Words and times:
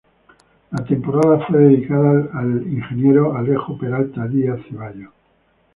La 0.71 0.83
temporada 0.83 1.45
fue 1.45 1.59
dedicada 1.59 2.27
al 2.33 2.63
Ing. 2.65 3.37
Alejo 3.37 3.77
Peralta 3.77 4.25
Díaz 4.25 4.57
Ceballos. 4.67 5.13